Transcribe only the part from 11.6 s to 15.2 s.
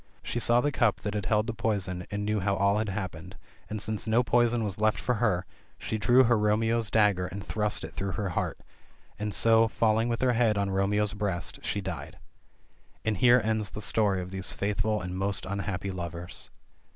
she died. And here ends the story of these faithful and